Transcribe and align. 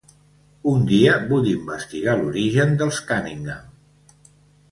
Un 0.69 0.85
dia 0.91 1.17
vull 1.33 1.49
investigar 1.51 2.15
l'origen 2.21 2.73
dels 2.81 3.01
Cunningham. 3.13 3.71